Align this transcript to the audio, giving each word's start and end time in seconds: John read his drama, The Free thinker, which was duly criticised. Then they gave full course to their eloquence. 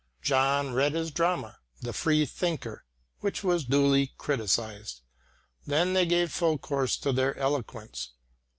John 0.23 0.73
read 0.73 0.93
his 0.93 1.11
drama, 1.11 1.59
The 1.81 1.93
Free 1.93 2.25
thinker, 2.25 2.85
which 3.19 3.43
was 3.43 3.65
duly 3.65 4.13
criticised. 4.17 5.01
Then 5.67 5.93
they 5.93 6.07
gave 6.07 6.31
full 6.31 6.57
course 6.57 6.97
to 6.97 7.11
their 7.13 7.37
eloquence. 7.37 8.09